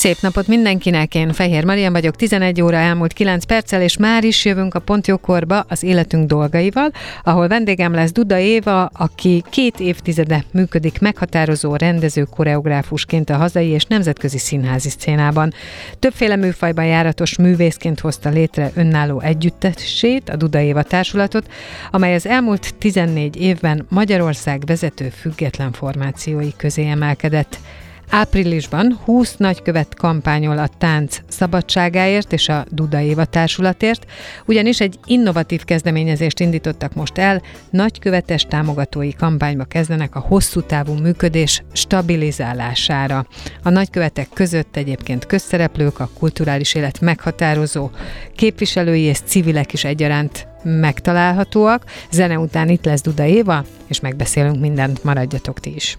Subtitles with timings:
[0.00, 4.44] Szép napot mindenkinek, én Fehér Marian vagyok, 11 óra elmúlt 9 perccel, és már is
[4.44, 6.90] jövünk a Pontjókorba az életünk dolgaival,
[7.22, 13.84] ahol vendégem lesz Duda Éva, aki két évtizede működik meghatározó rendező koreográfusként a hazai és
[13.84, 15.52] nemzetközi színházi szcénában.
[15.98, 21.50] Többféle műfajban járatos művészként hozta létre önálló együttesét, a Duda Éva társulatot,
[21.90, 27.58] amely az elmúlt 14 évben Magyarország vezető független formációi közé emelkedett.
[28.10, 34.06] Áprilisban 20 nagykövet kampányol a tánc szabadságáért és a Duda Éva társulatért,
[34.46, 41.62] ugyanis egy innovatív kezdeményezést indítottak most el, nagykövetes támogatói kampányba kezdenek a hosszú távú működés
[41.72, 43.26] stabilizálására.
[43.62, 47.90] A nagykövetek között egyébként közszereplők, a kulturális élet meghatározó
[48.36, 51.84] képviselői és civilek is egyaránt megtalálhatóak.
[52.10, 55.98] Zene után itt lesz Duda Éva, és megbeszélünk mindent, maradjatok ti is.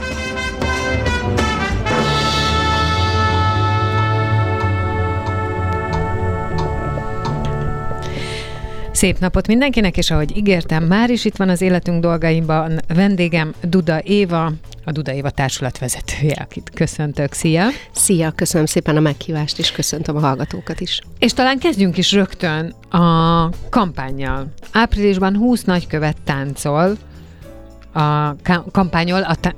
[9.01, 14.01] Szép napot mindenkinek, és ahogy ígértem, már is itt van az életünk dolgaimban vendégem Duda
[14.03, 14.51] Éva,
[14.85, 17.33] a Duda Éva társulat vezetője, akit köszöntök.
[17.33, 17.67] Szia!
[17.91, 21.01] Szia, köszönöm szépen a meghívást, és köszöntöm a hallgatókat is.
[21.19, 24.53] És talán kezdjünk is rögtön a kampányjal.
[24.71, 26.97] Áprilisban 20 nagykövet táncol,
[27.93, 28.35] a
[28.71, 29.55] kampányol, a tá-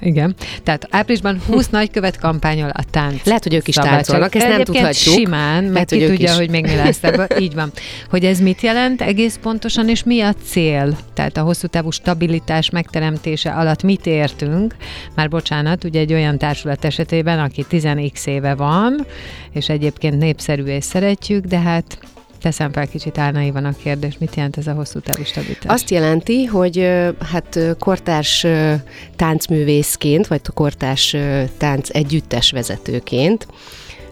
[0.00, 0.34] Igen.
[0.62, 3.24] Tehát áprilisban 20 nagykövet kampányol a tánc.
[3.24, 5.14] Lehet, hogy ők is táncolnak, ezt nem tudhatjuk.
[5.14, 6.36] simán, meg ki tudja, is.
[6.36, 7.26] hogy még mi lesz ebből.
[7.44, 7.72] Így van.
[8.10, 10.98] Hogy ez mit jelent egész pontosan, és mi a cél?
[11.14, 14.74] Tehát a hosszú távú stabilitás megteremtése alatt mit értünk?
[15.14, 19.06] Már bocsánat, ugye egy olyan társulat esetében, aki 10x éve van,
[19.52, 21.98] és egyébként népszerű és szeretjük, de hát
[22.44, 25.72] teszem fel kicsit álnaivan a kérdés, mit jelent ez a hosszú távú stabilitás?
[25.72, 26.90] Azt jelenti, hogy
[27.32, 28.46] hát kortárs
[29.16, 31.16] táncművészként, vagy kortárs
[31.56, 33.46] tánc együttes vezetőként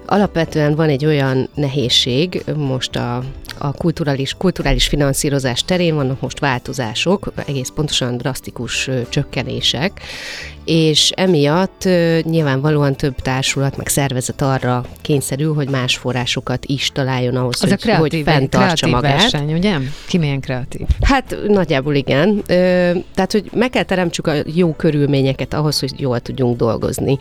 [0.07, 3.23] alapvetően van egy olyan nehézség most a
[3.59, 10.01] a kulturális, kulturális finanszírozás terén vannak most változások, egész pontosan drasztikus csökkenések,
[10.65, 11.89] és emiatt
[12.23, 17.73] nyilvánvalóan több társulat, meg szervezet arra kényszerül, hogy más forrásokat is találjon ahhoz, Az hogy,
[17.73, 19.21] a kreatív, hogy fenntartsa magát.
[19.21, 19.77] Verseny, ugye?
[20.09, 20.87] Ki milyen kreatív?
[21.01, 22.43] Hát nagyjából igen.
[23.15, 27.17] Tehát, hogy meg kell teremtsük a jó körülményeket ahhoz, hogy jól tudjunk dolgozni.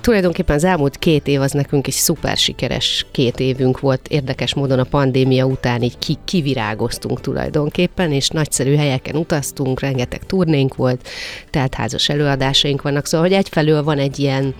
[0.00, 4.78] Tulajdonképpen az elmúlt két év az nekünk egy szuper sikeres két évünk volt, érdekes módon
[4.78, 11.08] a pandémia után így ki, kivirágoztunk tulajdonképpen, és nagyszerű helyeken utaztunk, rengeteg turnénk volt,
[11.50, 12.08] tehát házas
[12.54, 14.54] előadásaink vannak, szóval, hogy egyfelől van egy ilyen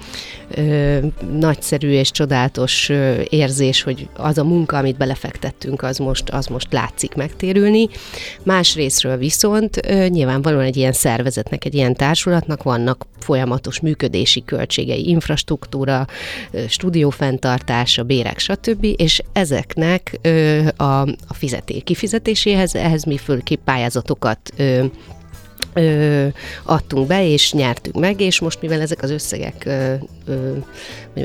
[0.51, 0.99] ö,
[1.39, 6.73] nagyszerű és csodálatos ö, érzés, hogy az a munka, amit belefektettünk, az most, az most
[6.73, 7.89] látszik megtérülni.
[8.43, 16.07] Másrésztről viszont ö, nyilvánvalóan egy ilyen szervezetnek, egy ilyen társulatnak vannak folyamatos működési költségei, infrastruktúra,
[16.69, 24.85] stúdiófenntartása, bérek, stb., és ezeknek ö, a, a fizeté, kifizetéséhez, ehhez mi fölképp pályázatokat ö,
[25.75, 26.27] ö,
[26.63, 29.95] adtunk be, és nyertünk meg, és most mivel ezek az összegek, ö,
[30.27, 30.53] ö,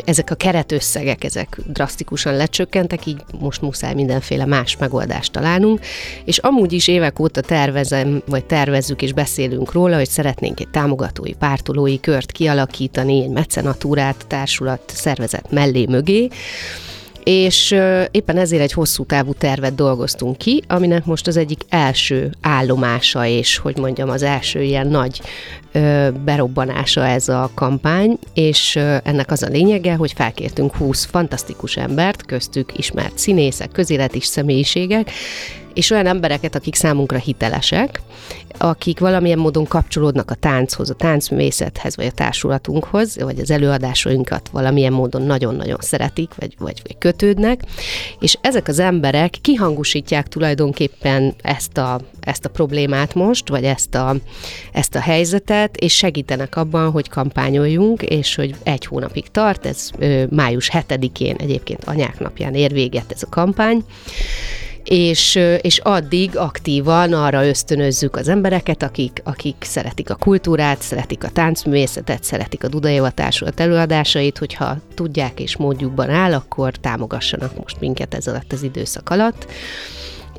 [0.05, 5.79] ezek a keretösszegek, ezek drasztikusan lecsökkentek, így most muszáj mindenféle más megoldást találnunk,
[6.25, 11.33] és amúgy is évek óta tervezem, vagy tervezzük és beszélünk róla, hogy szeretnénk egy támogatói,
[11.33, 16.29] pártolói kört kialakítani, egy mecenatúrát, társulat, szervezet mellé mögé,
[17.23, 17.75] és
[18.11, 23.57] éppen ezért egy hosszú távú tervet dolgoztunk ki, aminek most az egyik első állomása, és
[23.57, 25.21] hogy mondjam, az első ilyen nagy
[26.23, 32.77] berobbanása ez a kampány, és ennek az a lényege, hogy felkértünk 20 fantasztikus embert, köztük
[32.77, 35.11] ismert színészek, közéleti személyiségek,
[35.73, 38.01] és olyan embereket, akik számunkra hitelesek,
[38.57, 44.93] akik valamilyen módon kapcsolódnak a tánchoz, a táncművészethez, vagy a társulatunkhoz, vagy az előadásainkat valamilyen
[44.93, 47.61] módon nagyon-nagyon szeretik, vagy, vagy, vagy kötődnek,
[48.19, 54.15] és ezek az emberek kihangosítják tulajdonképpen ezt a, ezt a problémát most, vagy ezt a,
[54.71, 60.23] ezt a helyzetet, és segítenek abban, hogy kampányoljunk, és hogy egy hónapig tart, ez ö,
[60.29, 63.83] május 7-én egyébként anyák napján ér véget ez a kampány,
[64.89, 71.29] és, és addig aktívan arra ösztönözzük az embereket, akik, akik szeretik a kultúrát, szeretik a
[71.29, 72.89] táncművészetet, szeretik a Duda
[73.55, 79.47] előadásait, hogyha tudják és módjukban áll, akkor támogassanak most minket ez alatt az időszak alatt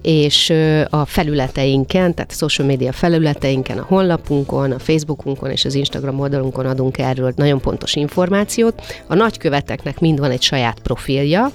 [0.02, 0.52] és
[0.90, 6.66] a felületeinken, tehát a social media felületeinken, a honlapunkon, a Facebookunkon és az Instagram oldalunkon
[6.66, 8.82] adunk erről nagyon pontos információt.
[9.06, 11.50] A nagyköveteknek mind van egy saját profilja,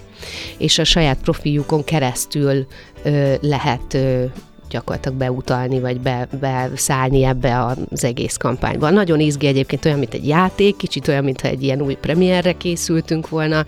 [0.58, 2.68] és a saját profiljukon keresztül
[3.04, 4.24] ö, lehet ö,
[4.70, 8.90] gyakorlatilag beutalni, vagy be, beszállni ebbe az egész kampányba.
[8.90, 13.30] Nagyon izgi egyébként olyan, mint egy játék, kicsit olyan, mintha egy ilyen új premierre készültünk
[13.30, 13.66] volna.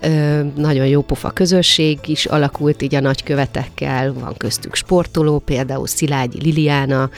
[0.00, 6.42] Ö, nagyon jó pofa közösség is alakult így a nagykövetekkel, van köztük sportoló, például Szilágyi
[6.42, 7.10] Liliana,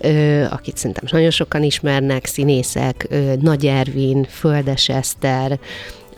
[0.00, 5.58] ö, akit szerintem nagyon sokan ismernek, színészek, ö, Nagy Ervin, Földes Eszter,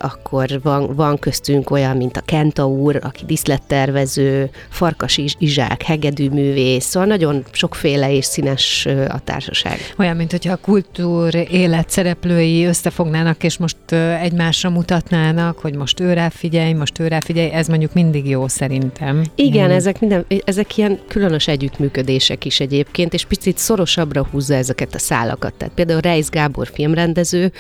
[0.03, 7.09] akkor van, van köztünk olyan, mint a Kenta úr, aki diszlettervező, Farkas Izsák, hegedűművész, szóval
[7.09, 9.79] nagyon sokféle és színes a társaság.
[9.99, 16.29] Olyan, mint hogyha a kultúr élet szereplői összefognának, és most egymásra mutatnának, hogy most őrá
[16.29, 19.25] figyelj, most őrá figyelj, ez mondjuk mindig jó szerintem.
[19.35, 19.73] Igen, mm.
[19.73, 25.55] ezek, minden, ezek ilyen különös együttműködések is egyébként, és picit szorosabbra húzza ezeket a szálakat.
[25.55, 27.53] Tehát például Reis Gábor filmrendező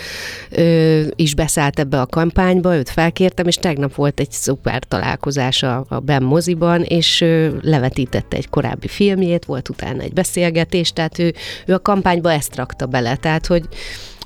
[0.51, 5.85] ö, is beszállt ebbe a kampányba, őt felkértem, és tegnap volt egy szuper találkozás a,
[5.88, 11.35] a Ben moziban, és ő levetítette egy korábbi filmjét, volt utána egy beszélgetés, tehát ő,
[11.67, 13.69] ő a kampányba ezt rakta bele, tehát hogy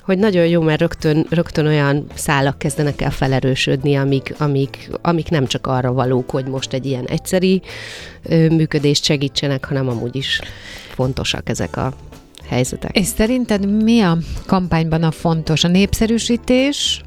[0.03, 5.47] hogy nagyon jó, mert rögtön, rögtön olyan szálak kezdenek el felerősödni, amik, amik, amik nem
[5.47, 7.63] csak arra valók, hogy most egy ilyen egyszeri
[8.23, 10.41] ö, működést segítsenek, hanem amúgy is
[10.89, 11.93] fontosak ezek a
[12.49, 12.97] helyzetek.
[12.97, 15.65] És szerinted mi a kampányban a fontos?
[15.65, 17.03] A népszerűsítés,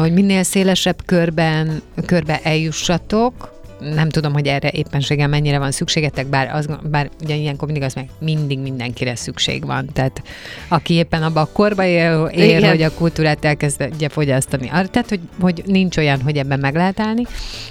[0.00, 3.53] hogy minél szélesebb körben, körbe eljussatok,
[3.94, 7.94] nem tudom, hogy erre éppenséggel mennyire van szükségetek, bár, az, bár ugye ilyenkor mindig az
[7.94, 9.88] meg mindig mindenkire szükség van.
[9.92, 10.22] Tehát
[10.68, 14.66] aki éppen abban a korba él, ér, hogy a kultúrát elkezdje fogyasztani.
[14.66, 17.22] Tehát, hogy, hogy nincs olyan, hogy ebben meg lehet állni,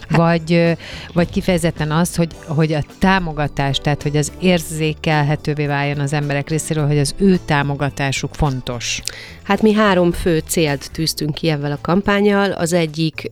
[0.10, 0.18] hát.
[0.18, 0.78] vagy,
[1.14, 6.88] vagy kifejezetten az, hogy, hogy a támogatás, tehát hogy az érzékelhetővé váljon az emberek részéről,
[6.88, 9.02] hogy az ő támogatásuk fontos.
[9.44, 12.52] Hát mi három fő célt tűztünk ki ebben a kampányjal.
[12.52, 13.32] Az egyik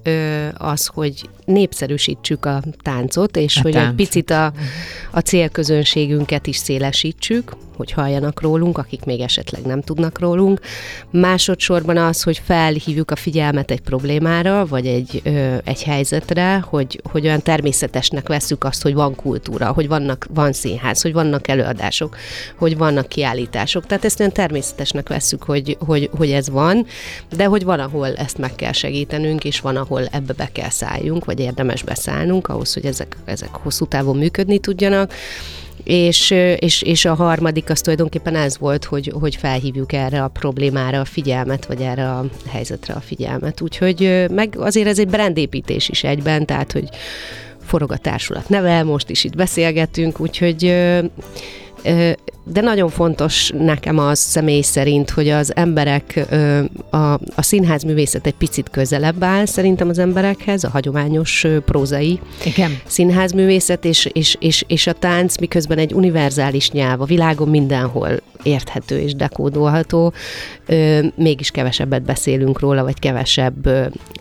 [0.57, 3.89] az, hogy népszerűsítsük a táncot, és a hogy tánc.
[3.89, 4.53] egy picit a,
[5.11, 7.51] a célközönségünket is szélesítsük,
[7.81, 10.59] hogy halljanak rólunk, akik még esetleg nem tudnak rólunk.
[11.09, 17.25] Másodszorban az, hogy felhívjuk a figyelmet egy problémára, vagy egy, ö, egy helyzetre, hogy, hogy
[17.25, 22.17] olyan természetesnek veszük azt, hogy van kultúra, hogy vannak, van színház, hogy vannak előadások,
[22.55, 23.85] hogy vannak kiállítások.
[23.85, 26.85] Tehát ezt olyan természetesnek veszük, hogy, hogy, hogy ez van,
[27.35, 31.25] de hogy van, ahol ezt meg kell segítenünk, és van, ahol ebbe be kell szálljunk,
[31.25, 35.13] vagy érdemes beszállnunk ahhoz, hogy ezek, ezek hosszú távon működni tudjanak.
[35.83, 40.99] És, és, és a harmadik az tulajdonképpen ez volt, hogy, hogy felhívjuk erre a problémára
[40.99, 43.61] a figyelmet, vagy erre a helyzetre a figyelmet.
[43.61, 46.89] Úgyhogy meg azért ez egy brandépítés is egyben, tehát hogy
[47.63, 50.75] forog a társulat neve, most is itt beszélgetünk, úgyhogy
[52.43, 56.25] de nagyon fontos nekem az személy szerint, hogy az emberek,
[56.89, 62.77] a, a színház művészet egy picit közelebb áll szerintem az emberekhez, a hagyományos prózai Igen.
[62.85, 68.09] színházművészet, és, és, és, és a tánc miközben egy univerzális nyelv, a világon mindenhol
[68.43, 70.13] érthető és dekódolható,
[71.15, 73.69] mégis kevesebbet beszélünk róla, vagy kevesebb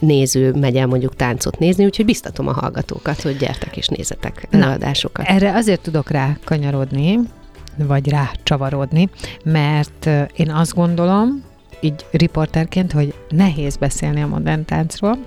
[0.01, 5.27] néző megy el mondjuk táncot nézni, úgyhogy biztatom a hallgatókat, hogy gyertek és nézzetek előadásokat.
[5.29, 7.19] Erre azért tudok rá kanyarodni,
[7.77, 9.09] vagy rá csavarodni,
[9.45, 11.43] mert én azt gondolom,
[11.81, 15.19] így riporterként, hogy nehéz beszélni a modern táncról,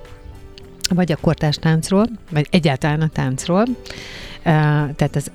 [0.90, 3.66] vagy a kortás táncról, vagy egyáltalán a táncról.
[4.44, 5.26] Tehát ez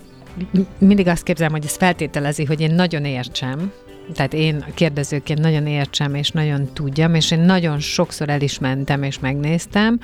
[0.78, 3.72] mindig azt képzelem, hogy ez feltételezi, hogy én nagyon értsem,
[4.14, 9.02] tehát én kérdezőként nagyon értsem, és nagyon tudjam, és én nagyon sokszor el is mentem,
[9.02, 10.00] és megnéztem,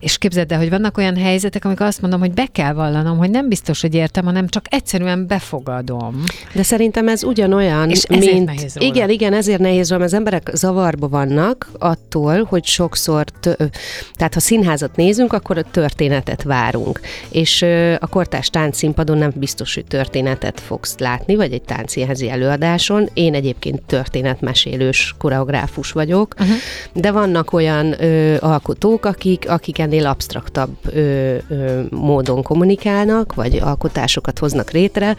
[0.00, 3.30] és képzeld el, hogy vannak olyan helyzetek, amikor azt mondom, hogy be kell vallanom, hogy
[3.30, 6.24] nem biztos, hogy értem, hanem csak egyszerűen befogadom.
[6.54, 8.46] De szerintem ez ugyanolyan, És ezért mint...
[8.46, 8.94] nehéz róla.
[8.94, 13.70] Igen, igen, ezért nehéz róla, mert az emberek zavarba vannak attól, hogy sokszor, tö-
[14.14, 17.00] tehát ha színházat nézünk, akkor a történetet várunk.
[17.30, 17.62] És
[17.98, 23.08] a kortás táncszínpadon nem biztos, hogy történetet fogsz látni, vagy egy táncszínházi előadáson.
[23.16, 26.56] Én egyébként történetmesélős koreográfus vagyok, uh-huh.
[26.92, 34.38] de vannak olyan ö, alkotók, akik, akik ennél absztraktabb ö, ö, módon kommunikálnak, vagy alkotásokat
[34.38, 35.16] hoznak létre,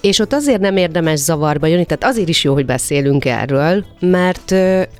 [0.00, 4.54] és ott azért nem érdemes zavarba jönni, tehát azért is jó, hogy beszélünk erről, mert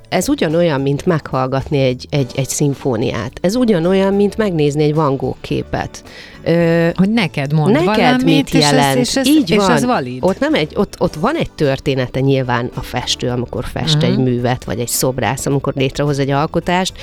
[0.09, 3.31] ez ugyanolyan, mint meghallgatni egy, egy, egy szimfóniát.
[3.41, 6.03] Ez ugyanolyan, mint megnézni egy Van Gogh képet.
[6.43, 8.97] Ö, Hogy neked mond Neked valamit, mit és, jelent?
[8.97, 9.71] Ez, és, ez, Így és van.
[9.71, 10.23] ez valid.
[10.23, 14.11] Ott, nem egy, ott, ott van egy története nyilván a festő, amikor fest uh-huh.
[14.11, 16.93] egy művet, vagy egy szobrász, amikor létrehoz egy alkotást,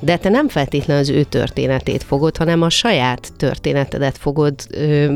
[0.00, 5.12] de te nem feltétlenül az ő történetét fogod, hanem a saját történetedet fogod ö,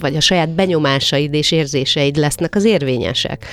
[0.00, 3.46] vagy a saját benyomásaid és érzéseid lesznek az érvényesek.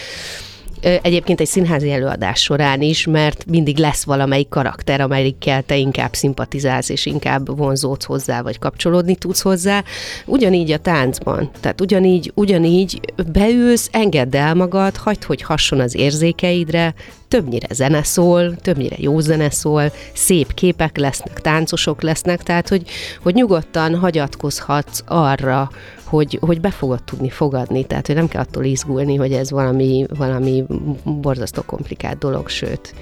[0.82, 6.90] Egyébként egy színházi előadás során is, mert mindig lesz valamelyik karakter, amelyikkel te inkább szimpatizálsz,
[6.90, 9.84] és inkább vonzódsz hozzá, vagy kapcsolódni tudsz hozzá.
[10.26, 11.50] Ugyanígy a táncban.
[11.60, 13.00] Tehát ugyanígy, ugyanígy
[13.32, 16.94] beülsz, engedd el magad, hagyd, hogy hasson az érzékeidre,
[17.28, 22.84] többnyire zene szól, többnyire jó zene szól, szép képek lesznek, táncosok lesznek, tehát hogy,
[23.22, 25.70] hogy nyugodtan hagyatkozhatsz arra,
[26.08, 30.06] hogy, hogy be fogod tudni fogadni, tehát hogy nem kell attól izgulni, hogy ez valami,
[30.18, 30.64] valami
[31.04, 32.94] borzasztó komplikált dolog, sőt.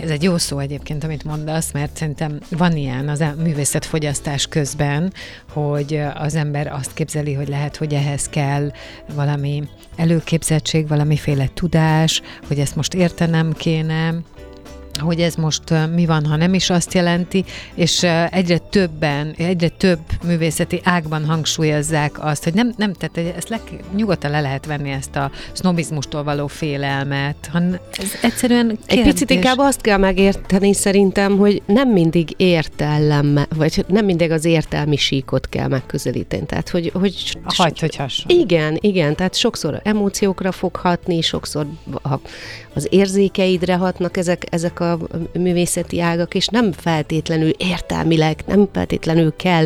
[0.00, 5.12] Ez egy jó szó egyébként, amit mondasz, mert szerintem van ilyen az művészetfogyasztás közben,
[5.52, 8.70] hogy az ember azt képzeli, hogy lehet, hogy ehhez kell
[9.14, 9.62] valami
[9.96, 14.14] előképzettség, valamiféle tudás, hogy ezt most értenem kéne,
[15.00, 15.62] hogy ez most
[15.94, 17.44] mi van, ha nem is azt jelenti,
[17.74, 23.60] és egyre többen, egyre több művészeti ágban hangsúlyozzák azt, hogy nem, nem tehát ezt le,
[23.96, 29.12] nyugodtan le lehet venni ezt a sznobizmustól való félelmet, hanem ez egyszerűen Egy kérdés.
[29.12, 34.96] picit inkább azt kell megérteni szerintem, hogy nem mindig értelem, vagy nem mindig az értelmi
[34.96, 36.46] síkot kell megközelíteni.
[36.46, 38.40] Tehát, hogy, hogy Hagyj, hogy hasonl.
[38.40, 41.66] Igen, igen, tehát sokszor emóciókra fog hatni, sokszor
[42.74, 44.98] az érzékeidre hatnak ezek, ezek a
[45.38, 49.64] művészeti ágak, és nem feltétlenül értelmileg, nem feltétlenül kell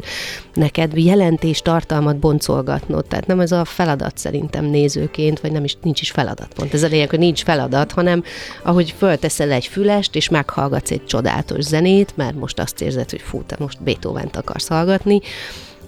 [0.55, 3.05] neked jelentés tartalmat boncolgatnod.
[3.05, 6.55] Tehát nem ez a feladat szerintem nézőként, vagy nem is nincs is feladat.
[6.55, 8.23] Pont ez a lényeg, hogy nincs feladat, hanem
[8.63, 13.43] ahogy fölteszel egy fülest, és meghallgatsz egy csodálatos zenét, mert most azt érzed, hogy fú,
[13.43, 15.21] te most Beethoven-t akarsz hallgatni,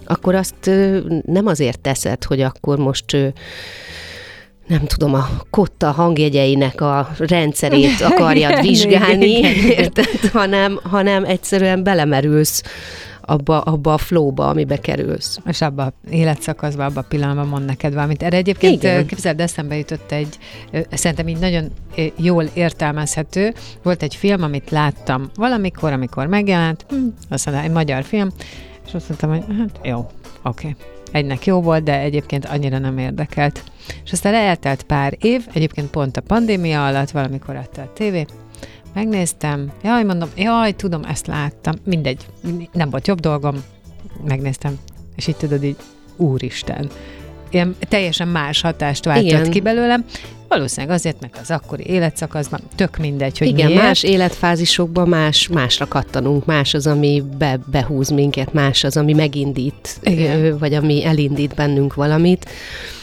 [0.05, 0.69] akkor azt
[1.25, 3.17] nem azért teszed, hogy akkor most
[4.69, 9.39] nem tudom, a kotta hangjegyeinek a rendszerét akarjad vizsgálni,
[9.81, 10.05] érted?
[10.33, 12.63] Hanem, hanem egyszerűen belemerülsz
[13.21, 15.39] abba, abba a flowba, amibe kerülsz.
[15.45, 18.23] És abban a életszakaszban, abban a pillanatban mond neked valamit.
[18.23, 19.05] Erre egyébként Igen.
[19.05, 20.37] Képzeld, eszembe jutott egy,
[20.91, 21.71] szerintem így nagyon
[22.17, 23.53] jól értelmezhető.
[23.83, 26.95] Volt egy film, amit láttam valamikor, amikor megjelent, hm,
[27.29, 28.29] azt mondta, egy magyar film,
[28.87, 29.97] és azt mondtam, hogy hát jó,
[30.43, 30.67] oké.
[30.67, 30.98] Okay.
[31.11, 33.63] Egynek jó volt, de egyébként annyira nem érdekelt.
[34.03, 38.25] És aztán eltelt pár év, egyébként pont a pandémia alatt, valamikor adta a tévé,
[38.93, 42.25] megnéztem, jaj, mondom, jaj, tudom, ezt láttam, mindegy,
[42.71, 43.63] nem volt jobb dolgom,
[44.27, 44.79] megnéztem,
[45.15, 45.77] és így tudod, így,
[46.15, 46.89] úristen,
[47.53, 49.49] ilyen teljesen más hatást váltott Igen.
[49.49, 50.05] Ki belőlem,
[50.49, 53.81] valószínűleg azért, mert az akkori életszakaszban tök mindegy, hogy Igen, miért.
[53.81, 59.99] más életfázisokban más, másra kattanunk, más az, ami be, behúz minket, más az, ami megindít,
[60.01, 60.57] Igen.
[60.57, 62.49] vagy ami elindít bennünk valamit.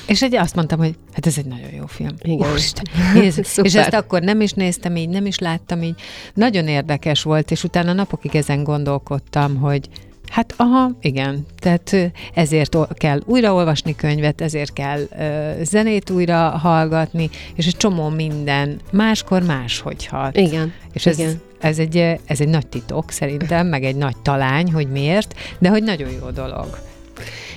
[0.06, 2.14] És egy azt mondtam, hogy hát ez egy nagyon jó film.
[2.22, 2.50] Igen.
[2.50, 2.84] Úristen,
[3.62, 5.94] és ezt akkor nem is néztem így, nem is láttam így.
[6.34, 9.88] Nagyon érdekes volt, és utána napokig ezen gondolkodtam, hogy
[10.30, 11.46] Hát aha, igen.
[11.58, 18.80] Tehát ezért kell újraolvasni könyvet, ezért kell ö, zenét újra hallgatni, és egy csomó minden
[18.92, 20.36] máskor máshogy hat.
[20.36, 20.72] Igen.
[20.92, 21.40] És ez, igen.
[21.60, 25.82] ez, egy, ez egy nagy titok szerintem, meg egy nagy talány, hogy miért, de hogy
[25.82, 26.78] nagyon jó dolog.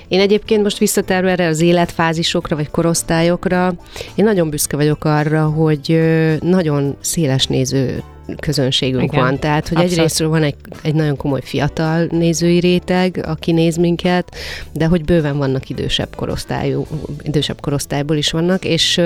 [0.08, 3.74] Én egyébként most visszatérve erre az életfázisokra, vagy korosztályokra,
[4.14, 6.00] én nagyon büszke vagyok arra, hogy
[6.40, 8.02] nagyon széles néző
[8.36, 9.24] közönségünk Igen.
[9.24, 9.38] van.
[9.38, 9.96] Tehát, hogy Abszolút.
[9.98, 14.36] egyrésztről van egy, egy nagyon komoly fiatal nézői réteg, aki néz minket,
[14.72, 16.86] de hogy bőven vannak idősebb korosztályú,
[17.22, 19.00] idősebb korosztályból is vannak, és,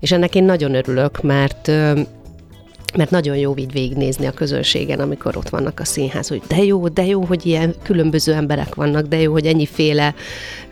[0.00, 1.70] és ennek én nagyon örülök, mert
[2.96, 6.88] mert nagyon jó így végignézni a közönségen, amikor ott vannak a színház, hogy de jó,
[6.88, 10.14] de jó, hogy ilyen különböző emberek vannak, de jó, hogy ennyi féle,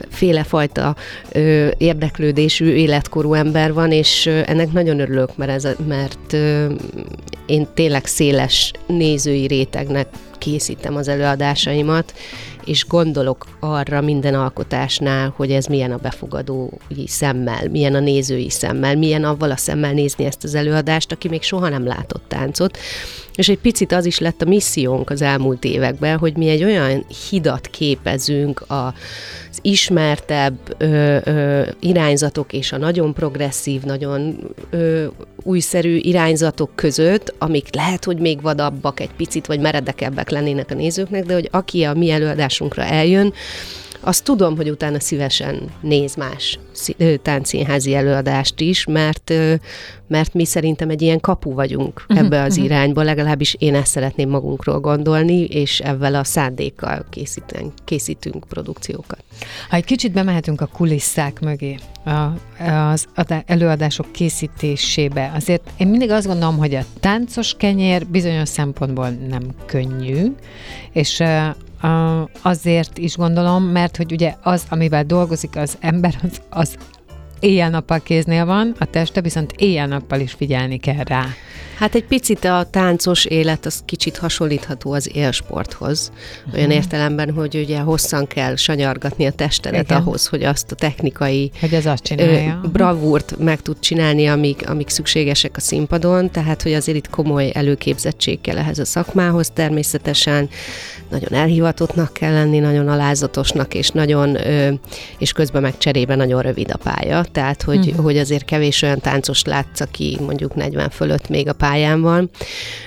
[0.08, 0.96] féle fajta
[1.32, 6.72] ö, érdeklődésű, életkorú ember van, és ö, ennek nagyon örülök, mert, ez, mert ö,
[7.46, 10.08] én tényleg széles nézői rétegnek
[10.38, 12.14] készítem az előadásaimat,
[12.70, 18.96] és gondolok arra minden alkotásnál, hogy ez milyen a befogadói szemmel, milyen a nézői szemmel,
[18.96, 22.78] milyen avval a szemmel nézni ezt az előadást, aki még soha nem látott táncot.
[23.34, 27.06] És egy picit az is lett a missziónk az elmúlt években, hogy mi egy olyan
[27.30, 34.38] hidat képezünk az ismertebb ö, ö, irányzatok és a nagyon progresszív, nagyon
[34.70, 35.06] ö,
[35.42, 41.25] újszerű irányzatok között, amik lehet, hogy még vadabbak egy picit, vagy meredekebbek lennének a nézőknek,
[41.25, 43.32] de hogy aki a mi előadásunkra eljön,
[44.00, 46.58] azt tudom, hogy utána szívesen néz más
[47.22, 49.32] táncszínházi előadást is, mert,
[50.10, 52.64] mert mi szerintem egy ilyen kapu vagyunk uh-huh, ebbe az uh-huh.
[52.64, 59.24] irányba, legalábbis én ezt szeretném magunkról gondolni, és ebben a szándékkal készítünk, készítünk produkciókat.
[59.68, 61.78] Ha egy kicsit bemehetünk a kulisszák mögé,
[62.84, 63.06] az
[63.46, 70.32] előadások készítésébe, azért én mindig azt gondolom, hogy a táncos kenyér bizonyos szempontból nem könnyű,
[70.92, 71.22] és
[72.42, 76.76] azért is gondolom, mert hogy ugye az, amivel dolgozik az ember, az, az
[77.40, 81.26] éjjel-nappal kéznél van, a teste viszont éjjel-nappal is figyelni kell rá.
[81.80, 86.12] Hát egy picit a táncos élet az kicsit hasonlítható az élsporthoz.
[86.52, 86.75] Olyan uh-huh.
[86.75, 89.97] értelemben, hogy ugye hosszan kell sanyargatni a testedet Igen.
[89.97, 92.61] ahhoz, hogy azt a technikai hogy az azt csinálja.
[92.64, 97.50] Ö, bravúrt meg tud csinálni, amik, amik szükségesek a színpadon, tehát hogy azért itt komoly
[97.54, 100.49] előképzettség kell ehhez a szakmához természetesen,
[101.10, 104.36] nagyon elhivatottnak kell lenni, nagyon alázatosnak, és nagyon,
[105.18, 108.04] és közben meg cserébe nagyon rövid a pálya, tehát hogy, uh-huh.
[108.04, 112.30] hogy azért kevés olyan táncos látsz, aki mondjuk 40 fölött még a pályán van.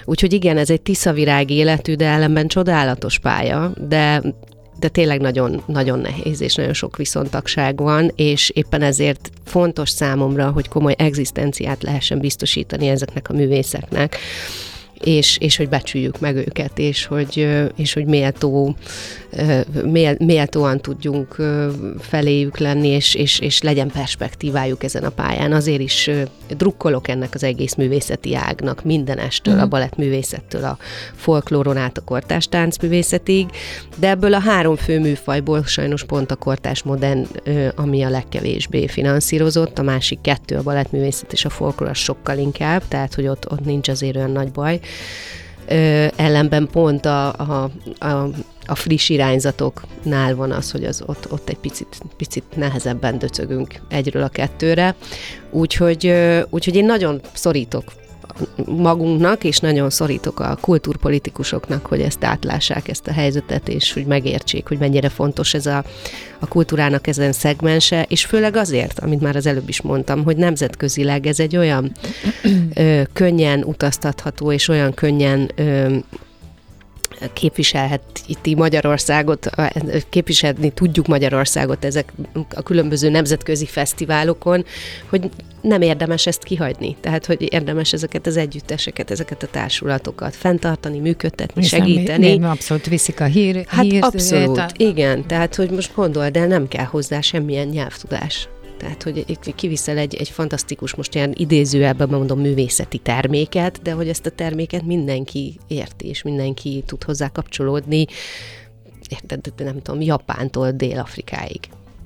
[0.06, 4.22] Úgyhogy igen, ez egy tiszavirág életű, de ellenben csodálatos pálya, de
[4.80, 10.52] de tényleg nagyon, nagyon nehéz, és nagyon sok viszontagság van, és éppen ezért fontos számomra,
[10.52, 14.18] hogy komoly egzisztenciát lehessen biztosítani ezeknek a művészeknek
[15.04, 18.76] és, és hogy becsüljük meg őket, és hogy, és hogy méltó,
[20.18, 21.36] méltóan tudjunk
[22.00, 25.52] feléjük lenni, és, és, és legyen perspektívájuk ezen a pályán.
[25.52, 26.10] Azért is
[26.58, 30.78] drukkolok ennek az egész művészeti ágnak, mindenestől, a balettművészettől, a
[31.16, 33.48] folklóron át a kortás táncművészetig,
[33.98, 37.28] de ebből a három fő műfajból sajnos pont a kortás modern,
[37.76, 43.14] ami a legkevésbé finanszírozott, a másik kettő, a balettművészet és a folklór sokkal inkább, tehát
[43.14, 44.80] hogy ott, ott nincs azért olyan nagy baj.
[45.68, 48.30] Ö, ellenben pont a, a, a,
[48.66, 54.24] a friss irányzatoknál van az, hogy az ott, ott egy picit, picit nehezebben döcögünk egyről
[54.24, 54.96] a kettőre.
[55.50, 56.14] Úgyhogy,
[56.50, 57.84] úgyhogy én nagyon szorítok
[58.66, 64.68] magunknak, és nagyon szorítok a kultúrpolitikusoknak, hogy ezt átlássák, ezt a helyzetet, és hogy megértsék,
[64.68, 65.84] hogy mennyire fontos ez a,
[66.40, 71.26] a kultúrának ezen szegmense, és főleg azért, amit már az előbb is mondtam, hogy nemzetközileg
[71.26, 71.92] ez egy olyan
[72.74, 75.96] ö, könnyen utaztatható, és olyan könnyen ö,
[77.34, 79.50] képviselheti Magyarországot,
[80.10, 82.14] képviselni tudjuk Magyarországot ezek
[82.54, 84.66] a különböző nemzetközi fesztiválokon,
[85.10, 85.30] hogy
[85.62, 86.96] nem érdemes ezt kihagyni.
[87.02, 92.32] Tehát, hogy érdemes ezeket az együtteseket, ezeket a társulatokat fenntartani, működtetni, Hiszen segíteni.
[92.32, 93.66] Mi, mi abszolút viszik a hír.
[93.68, 94.70] Hát hír, abszolút, a...
[94.78, 95.28] igen.
[95.28, 98.48] Tehát, hogy most gondold el, nem kell hozzá semmilyen nyelvtudás.
[98.84, 104.26] Tehát, hogy kiviszel egy, egy fantasztikus, most ilyen idézőjelben mondom, művészeti terméket, de hogy ezt
[104.26, 108.06] a terméket mindenki érti, és mindenki tud hozzá kapcsolódni,
[109.10, 111.60] érted, nem tudom, Japántól Dél-Afrikáig.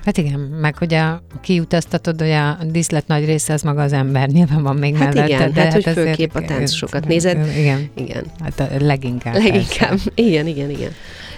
[0.06, 4.30] Hát igen, meg hogy a kiutaztatod, hogy a díszlet nagy része az maga az ember,
[4.30, 5.36] nyilván van még hát mellette.
[5.36, 7.48] Igen, de hát, hát hogy főképp a táncosokat nézed.
[7.58, 7.90] Igen.
[7.96, 8.26] Igen.
[8.40, 9.34] Hát a leginkább.
[9.34, 9.90] Leginkább.
[9.90, 10.12] Persze.
[10.16, 10.92] Igen, igen, igen.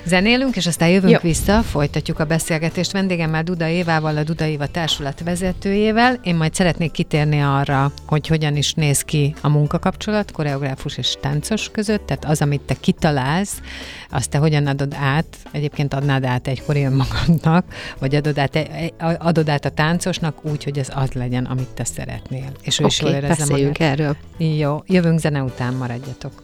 [0.05, 1.19] Zenélünk, és aztán jövünk Jó.
[1.21, 6.19] vissza, folytatjuk a beszélgetést vendégemmel Duda Évával, a Duda Éva társulat vezetőjével.
[6.23, 11.69] Én majd szeretnék kitérni arra, hogy hogyan is néz ki a munkakapcsolat koreográfus és táncos
[11.71, 13.61] között, tehát az, amit te kitalálsz,
[14.09, 17.65] azt te hogyan adod át, egyébként adnád át egykor magadnak,
[17.99, 21.83] vagy adod át, e, adod át a táncosnak úgy, hogy ez az legyen, amit te
[21.83, 22.49] szeretnél.
[22.61, 23.81] És ő okay, is jól érezze magát.
[23.81, 24.15] erről.
[24.37, 26.43] Jó, jövünk zene után, maradjatok.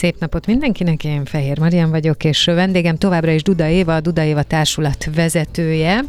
[0.00, 4.22] Szép napot mindenkinek, én Fehér Marian vagyok, és vendégem továbbra is Duda Éva, a Duda
[4.22, 6.00] Éva társulat vezetője,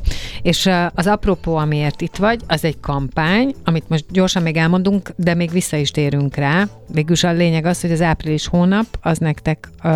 [0.42, 5.34] és az apropó, amiért itt vagy, az egy kampány, amit most gyorsan még elmondunk, de
[5.34, 6.68] még vissza is térünk rá.
[6.88, 9.90] Végülis a lényeg az, hogy az április hónap, az nektek az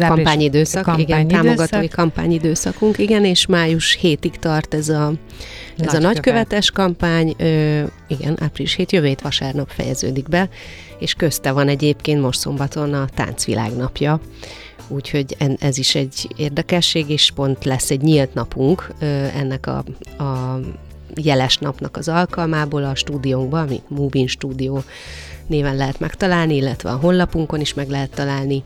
[0.00, 1.24] április kampányidőszak, kampányidőszak.
[1.24, 5.12] igen, támogatói kampányidőszakunk, igen, és május hétig tart ez a
[5.78, 10.48] ez Nagy a nagykövetes kampány, ö, igen, április 7 jövő vasárnap fejeződik be,
[11.02, 14.20] és közte van egyébként most szombaton a táncvilágnapja,
[14.88, 18.92] úgyhogy ez is egy érdekesség, és pont lesz egy nyílt napunk
[19.34, 19.84] ennek a,
[20.22, 20.60] a
[21.14, 24.80] jeles napnak az alkalmából a stúdiónkban, amit Movin Studio
[25.46, 28.62] néven lehet megtalálni, illetve a honlapunkon is meg lehet találni.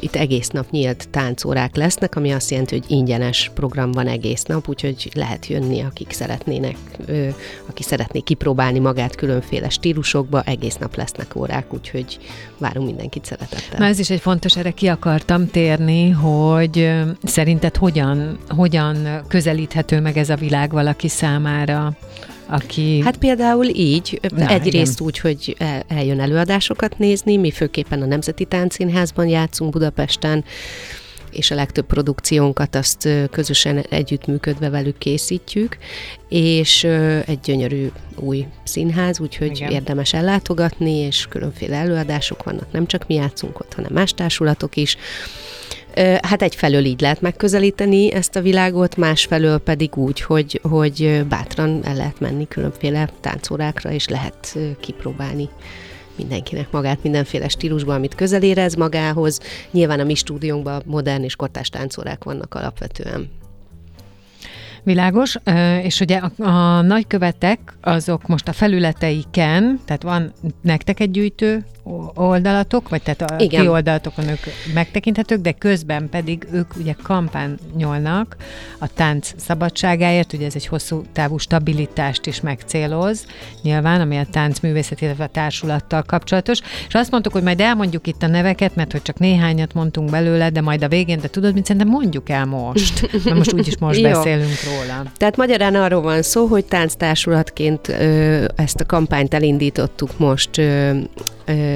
[0.00, 4.68] Itt egész nap nyílt táncórák lesznek, ami azt jelenti, hogy ingyenes program van egész nap,
[4.68, 7.28] úgyhogy lehet jönni, akik szeretnének, ö,
[7.66, 12.18] aki szeretné kipróbálni magát különféle stílusokba, egész nap lesznek órák, úgyhogy
[12.58, 13.78] várunk mindenkit szeretettel.
[13.78, 16.92] Na ez is egy fontos, erre ki akartam térni, hogy
[17.24, 21.96] szerinted hogyan, hogyan közelíthető meg ez a világ valaki számára?
[22.46, 23.00] Aki...
[23.00, 25.06] Hát például így, Na, egyrészt igen.
[25.06, 25.56] úgy, hogy
[25.88, 30.44] eljön előadásokat nézni, mi főképpen a Nemzeti Táncszínházban játszunk Budapesten,
[31.30, 35.76] és a legtöbb produkciónkat azt közösen együttműködve velük készítjük,
[36.28, 36.84] és
[37.26, 39.70] egy gyönyörű új színház, úgyhogy Igen.
[39.70, 44.96] érdemes ellátogatni, és különféle előadások vannak, nem csak mi játszunk ott, hanem más társulatok is.
[46.22, 51.94] Hát egyfelől így lehet megközelíteni ezt a világot, másfelől pedig úgy, hogy, hogy bátran el
[51.94, 55.48] lehet menni különféle táncórákra, és lehet kipróbálni
[56.16, 59.40] mindenkinek magát mindenféle stílusban, amit közel érez magához.
[59.70, 63.30] Nyilván a mi stúdiónkban modern és kortás táncórák vannak alapvetően.
[64.82, 65.36] Világos,
[65.82, 70.32] és ugye a, a nagykövetek azok most a felületeiken, tehát van
[70.62, 71.64] nektek egy gyűjtő
[72.14, 73.60] oldalatok, vagy tehát a Igen.
[73.60, 74.38] ti oldalatokon ők
[74.74, 78.36] megtekinthetők, de közben pedig ők ugye kampányolnak
[78.78, 83.26] a tánc szabadságáért, ugye ez egy hosszú távú stabilitást is megcéloz,
[83.62, 88.22] nyilván, ami a táncművészet, illetve a társulattal kapcsolatos, és azt mondtuk, hogy majd elmondjuk itt
[88.22, 91.66] a neveket, mert hogy csak néhányat mondtunk belőle, de majd a végén, de tudod, mit
[91.66, 95.02] szerintem mondjuk el most, mert most úgyis most beszélünk róla.
[95.16, 100.90] Tehát magyarán arról van szó, hogy tánctársulatként ö, ezt a kampányt elindítottuk most ö,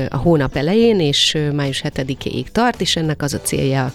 [0.09, 3.93] a hónap elején, és május 7-ig tart, és ennek az a célja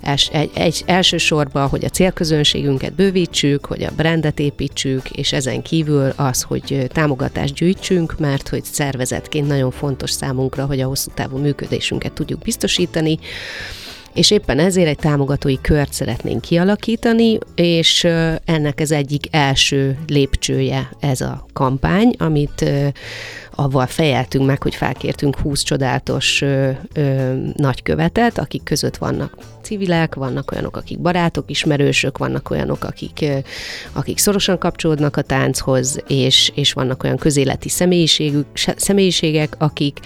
[0.00, 6.12] els, egy, egy, elsősorban, hogy a célközönségünket bővítsük, hogy a brandet építsük, és ezen kívül
[6.16, 12.12] az, hogy támogatást gyűjtsünk, mert hogy szervezetként nagyon fontos számunkra, hogy a hosszú távú működésünket
[12.12, 13.18] tudjuk biztosítani,
[14.16, 18.04] és éppen ezért egy támogatói kört szeretnénk kialakítani, és
[18.44, 22.64] ennek ez egyik első lépcsője ez a kampány, amit
[23.56, 30.52] avval fejeltünk meg, hogy felkértünk 20 csodálatos ö, ö, nagykövetet, akik között vannak civilek, vannak
[30.52, 33.38] olyanok, akik barátok, ismerősök, vannak olyanok, akik, ö,
[33.92, 40.00] akik szorosan kapcsolódnak a tánchoz, és, és vannak olyan közéleti személyiségük, személyiségek, akik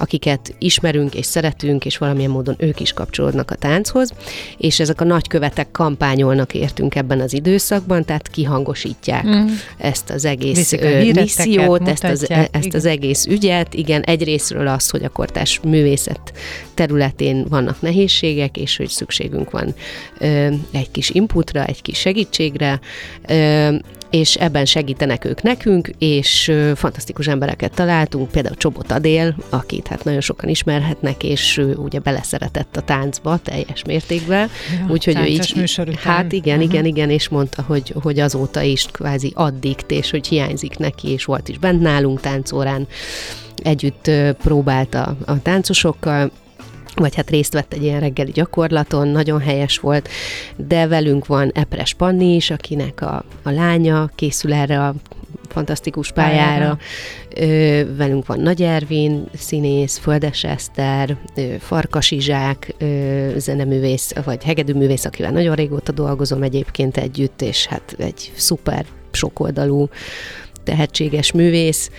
[0.00, 4.12] akiket ismerünk és szeretünk, és valamilyen módon ők is kapcsolódnak a tánchoz,
[4.58, 9.46] és ezek a nagykövetek kampányolnak értünk ebben az időszakban, tehát kihangosítják mm.
[9.76, 10.72] ezt az egész
[11.12, 13.74] missziót, ezt az, e- ezt az egész ügyet.
[13.74, 16.32] Igen, egyrésztről az, hogy a kortás művészet
[16.74, 19.74] területén vannak nehézségek, és hogy szükségünk van
[20.18, 22.80] ö, egy kis inputra, egy kis segítségre,
[23.28, 23.74] ö,
[24.10, 30.20] és ebben segítenek ők nekünk, és fantasztikus embereket találtunk, például Csobot Adél, akit hát nagyon
[30.20, 34.50] sokan ismerhetnek, és ő ugye beleszeretett a táncba teljes mértékben.
[34.78, 36.72] Ja, Úgyhogy ő így, hát igen, uh-huh.
[36.72, 41.24] igen, igen, és mondta, hogy, hogy azóta is kvázi addikt, és hogy hiányzik neki, és
[41.24, 42.86] volt is bent nálunk táncórán,
[43.62, 44.10] együtt
[44.42, 46.30] próbálta a táncosokkal,
[46.94, 50.08] vagy hát részt vett egy ilyen reggeli gyakorlaton, nagyon helyes volt,
[50.56, 54.94] de velünk van Epres Panni is, akinek a, a lánya készül erre a
[55.48, 56.78] fantasztikus pályára.
[57.36, 65.04] Ö, velünk van Nagy Ervin, színész, Földes Eszter, ö, Farkas Izsák, ö, zeneművész, vagy hegedűművész,
[65.04, 69.88] akivel nagyon régóta dolgozom egyébként együtt, és hát egy szuper sokoldalú
[70.64, 71.90] tehetséges művész.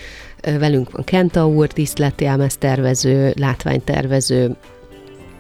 [0.60, 4.56] Velünk van Kenta úr, díszleti tervező, látványtervező,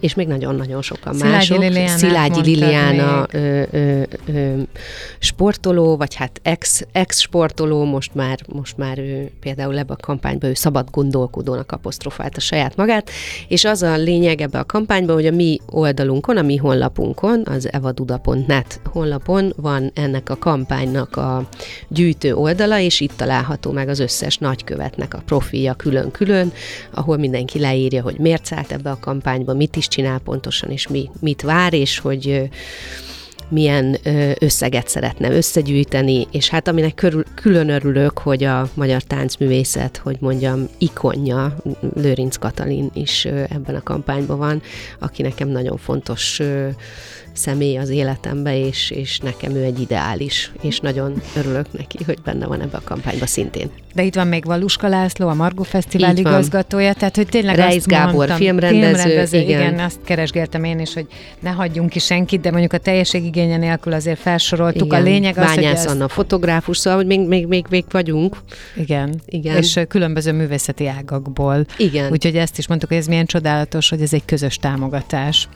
[0.00, 1.58] és még nagyon-nagyon sokan Szilágyi mások.
[1.58, 4.60] Liliánát Szilágyi Liliana ö, ö, ö,
[5.18, 10.54] sportoló, vagy hát ex, ex-sportoló, most már, most már ő például ebbe a kampányba ő
[10.54, 13.10] szabad gondolkodónak apostrofált a saját magát,
[13.48, 17.72] és az a lényeg ebbe a kampányban, hogy a mi oldalunkon, a mi honlapunkon, az
[17.72, 21.48] evaduda.net honlapon van ennek a kampánynak a
[21.88, 26.52] gyűjtő oldala, és itt található meg az összes nagykövetnek a profilja külön-külön,
[26.90, 31.10] ahol mindenki leírja, hogy miért szállt ebbe a kampányba, mit is csinál pontosan, és mi,
[31.20, 32.50] mit vár, és hogy
[33.52, 33.96] milyen
[34.38, 40.68] összeget szeretne összegyűjteni, és hát aminek körül, külön örülök, hogy a magyar táncművészet, hogy mondjam,
[40.78, 41.56] ikonja,
[41.94, 44.62] Lőrinc Katalin is ebben a kampányban van,
[44.98, 46.40] aki nekem nagyon fontos
[47.32, 52.46] személy az életembe, és, és nekem ő egy ideális, és nagyon örülök neki, hogy benne
[52.46, 53.70] van ebbe a kampányba szintén.
[53.94, 57.86] De itt van még Valuska László, a Margó Fesztivál igazgatója, tehát hogy tényleg Reis azt
[57.86, 59.60] Gábor, mondtam, filmrendező, filmrendező igen.
[59.60, 59.84] igen.
[59.84, 61.06] azt keresgéltem én is, hogy
[61.40, 64.86] ne hagyjunk ki senkit, de mondjuk a teljességigénye nélkül azért felsoroltuk.
[64.86, 65.00] Igen.
[65.00, 68.36] A lényeg az, hogy Bányász ez, Anna fotográfus, szóval hogy még, még, még, még vagyunk.
[68.76, 69.56] igen, Igen.
[69.56, 71.66] és különböző művészeti ágakból.
[71.76, 72.10] Igen.
[72.12, 75.48] Úgyhogy ezt is mondtuk, hogy ez milyen csodálatos, hogy ez egy közös támogatás.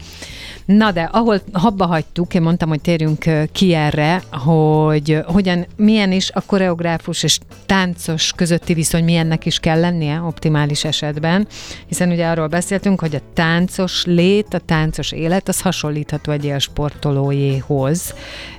[0.66, 6.30] Na de, ahol habba hagytuk, én mondtam, hogy térjünk ki erre, hogy hogyan, milyen is
[6.34, 11.46] a koreográfus és táncos közötti viszony, milyennek is kell lennie optimális esetben,
[11.86, 16.58] hiszen ugye arról beszéltünk, hogy a táncos lét, a táncos élet, az hasonlítható egy ilyen
[16.58, 18.14] sportolójéhoz.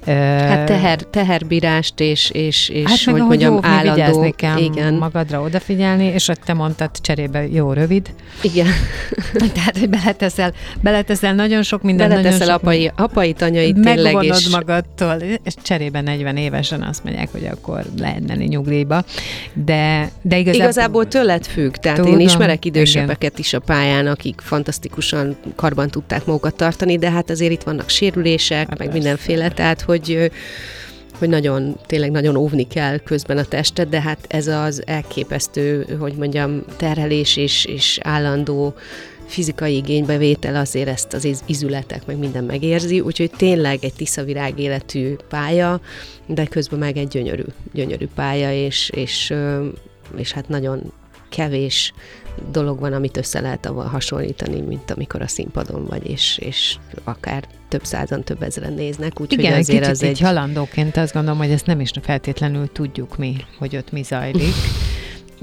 [0.06, 3.92] Hát teher, teherbírást és, és, és Hát hogy mondjam, jó, állandó.
[3.94, 8.14] vigyázni kell Igen, magadra odafigyelni, és te mondtad cserébe jó rövid.
[8.42, 8.68] igen.
[9.54, 15.16] Tehát, hogy beleteszel, beleteszel nagyon sok mindent, Beleteszel nagyon apai, apai tanyait tényleg, és magadtól,
[15.44, 19.04] és cserébe 40 évesen azt mondják, hogy akkor lehet menni nyugdíjba.
[19.54, 24.42] De, de igazából, Igazából tőled függ, tehát Tudom, én ismerek idősebbeket is a pályán, akik
[24.42, 28.94] fantasztikusan karban tudták magukat tartani, de hát azért itt vannak sérülések, Hát meg persze.
[28.94, 30.32] mindenféle, tehát hogy
[31.20, 36.14] hogy nagyon, tényleg nagyon óvni kell közben a testet, de hát ez az elképesztő, hogy
[36.14, 38.74] mondjam, terhelés és, és állandó
[39.28, 45.16] fizikai igénybevétel azért ezt az iz- izületek, meg minden megérzi, úgyhogy tényleg egy tiszavirág életű
[45.30, 45.82] pálya,
[46.26, 49.34] de közben meg egy gyönyörű, gyönyörű pálya, és, és,
[50.18, 50.92] és hát nagyon
[51.30, 51.94] kevés
[52.52, 57.48] dolog van, amit össze lehet avval hasonlítani, mint amikor a színpadon vagy, és, és akár
[57.68, 60.20] több százan, több ezeren néznek, úgyhogy igen, azért kicsit az egy...
[60.20, 64.54] halandóként azt gondolom, hogy ezt nem is feltétlenül tudjuk mi, hogy ott mi zajlik.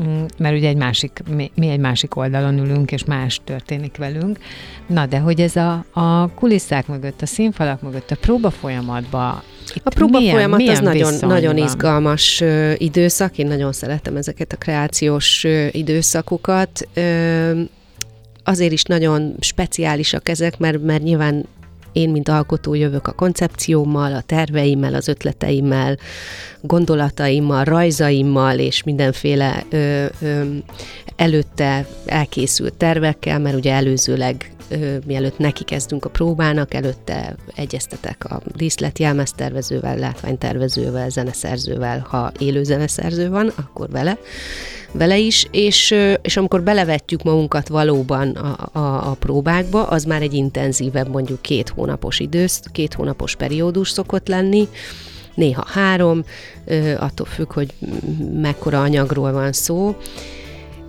[0.02, 1.22] Mm, Mert ugye egy másik,
[1.54, 4.38] mi, egy másik oldalon ülünk, és más történik velünk.
[4.86, 9.42] Na, de hogy ez a, a kulisszák mögött, a színfalak mögött, a próba folyamatban
[9.84, 11.64] A próba milyen, folyamat milyen az nagyon, nagyon van?
[11.64, 16.88] izgalmas ö, időszak, én nagyon szeretem ezeket a kreációs ö, időszakokat.
[16.94, 17.60] Ö,
[18.44, 21.46] azért is nagyon speciálisak ezek, mert, mert nyilván
[21.94, 25.98] én, mint alkotó jövök a koncepciómmal, a terveimmel, az ötleteimmel,
[26.60, 30.42] gondolataimmal, rajzaimmal és mindenféle ö, ö,
[31.16, 34.53] előtte elkészült tervekkel, mert ugye előzőleg
[35.06, 43.30] mielőtt neki kezdünk a próbának, előtte egyeztetek a díszlet jelmeztervezővel, látványtervezővel, zeneszerzővel, ha élő zeneszerző
[43.30, 44.18] van, akkor vele,
[44.92, 50.34] vele is, és, és amikor belevetjük magunkat valóban a, a, a próbákba, az már egy
[50.34, 54.68] intenzívebb, mondjuk két hónapos idősz, két hónapos periódus szokott lenni,
[55.34, 56.24] néha három,
[56.98, 57.74] attól függ, hogy
[58.40, 59.96] mekkora anyagról van szó,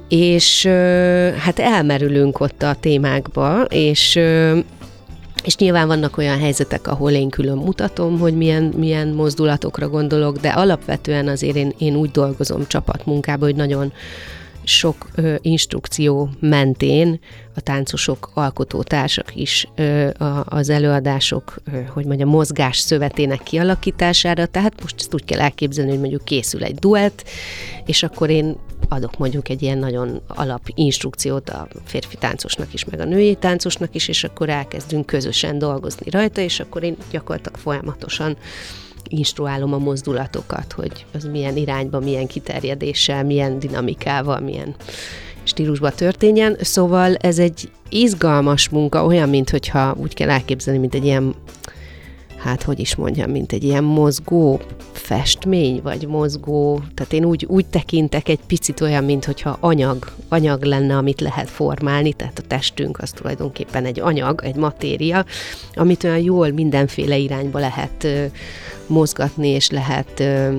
[0.10, 0.66] és
[1.38, 4.20] hát elmerülünk ott a témákba, és
[5.46, 10.50] és nyilván vannak olyan helyzetek, ahol én külön mutatom, hogy milyen, milyen mozdulatokra gondolok, de
[10.50, 13.94] alapvetően azért én, én úgy dolgozom csapatmunkában, hogy nagyon
[14.64, 17.20] sok ö, instrukció mentén
[17.56, 24.82] a táncosok, alkotótársak is ö, a, az előadások, ö, hogy mondjam, mozgás szövetének kialakítására, tehát
[24.82, 27.24] most ezt úgy kell elképzelni, hogy mondjuk készül egy duett,
[27.86, 28.56] és akkor én
[28.90, 33.96] adok mondjuk egy ilyen nagyon alap instrukciót a férfi táncosnak is, meg a női táncosnak
[33.96, 38.38] is, és akkor elkezdünk közösen dolgozni rajta, és akkor én gyakorlatilag folyamatosan
[39.10, 44.76] instruálom a mozdulatokat, hogy az milyen irányba, milyen kiterjedéssel, milyen dinamikával, milyen
[45.44, 46.58] stílusban történjen.
[46.62, 51.36] Szóval ez egy izgalmas munka, olyan, mint hogyha úgy kell elképzelni, mint egy ilyen
[52.46, 54.60] hát hogy is mondjam, mint egy ilyen mozgó
[54.92, 60.64] festmény, vagy mozgó, tehát én úgy, úgy tekintek egy picit olyan, mint hogyha anyag, anyag
[60.64, 65.26] lenne, amit lehet formálni, tehát a testünk az tulajdonképpen egy anyag, egy matéria,
[65.74, 68.26] amit olyan jól mindenféle irányba lehet ö,
[68.88, 70.56] mozgatni, és lehet ö,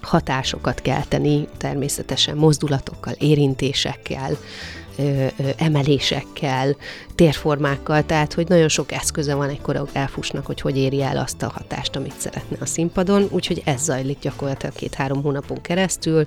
[0.00, 4.36] hatásokat kelteni, természetesen mozdulatokkal, érintésekkel,
[5.56, 6.76] emelésekkel,
[7.14, 11.52] térformákkal, tehát hogy nagyon sok eszköze van egy koreográfusnak, hogy hogy éri el azt a
[11.54, 16.26] hatást, amit szeretne a színpadon, úgyhogy ez zajlik gyakorlatilag két-három hónapon keresztül,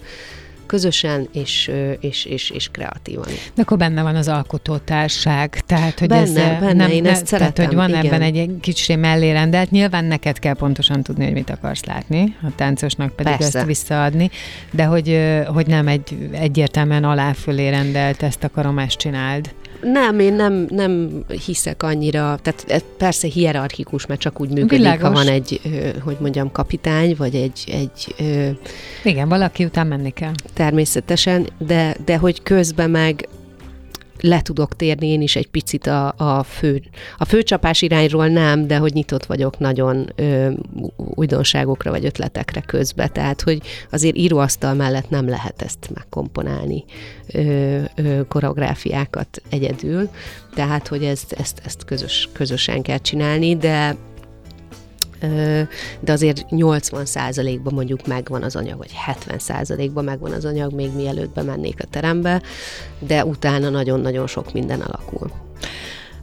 [0.70, 3.26] közösen és, és, és, és kreatívan.
[3.56, 7.28] De akkor benne van az alkotótárság, tehát hogy benne, ez benne, nem, én ezt tehát,
[7.28, 8.06] szeretem, hogy van igen.
[8.06, 13.16] ebben egy kicsi mellérendelt, nyilván neked kell pontosan tudni, hogy mit akarsz látni, a táncosnak
[13.16, 13.58] pedig Persze.
[13.58, 14.30] ezt visszaadni,
[14.72, 19.50] de hogy, hogy nem egy egyértelműen aláfölé rendelt, ezt akarom, ezt csináld.
[19.82, 21.10] Nem, én nem, nem
[21.46, 25.08] hiszek annyira, tehát ez persze hierarchikus, mert csak úgy működik, Világos.
[25.08, 28.50] ha van egy, ö, hogy mondjam, kapitány, vagy egy, egy ö,
[29.04, 30.32] Igen, valaki után menni kell.
[30.54, 33.28] természetesen, de, de hogy közben meg
[34.22, 36.82] le tudok térni én is egy picit a, a, fő,
[37.18, 40.52] a főcsapás irányról nem, de hogy nyitott vagyok nagyon ö,
[40.96, 46.84] újdonságokra vagy ötletekre közbe, tehát hogy azért íróasztal mellett nem lehet ezt megkomponálni
[47.34, 50.10] ö, ö, koreográfiákat egyedül,
[50.54, 53.96] tehát hogy ezt, ezt, ezt közös, közösen kell csinálni, de
[56.00, 58.92] de azért 80%-ban mondjuk megvan az anyag, vagy
[59.28, 62.42] 70%-ban megvan az anyag, még mielőtt bemennék a terembe,
[63.00, 65.32] de utána nagyon-nagyon sok minden alakul.